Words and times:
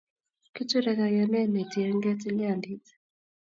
kiturei 0.53 0.97
kayanet 0.99 1.47
ne 1.51 1.61
tiengei 1.71 2.17
tilyandit 2.21 2.85